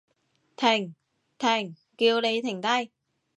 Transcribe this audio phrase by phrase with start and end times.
[0.55, 0.95] 停！
[1.37, 1.75] 停！
[1.95, 2.91] 叫你停低！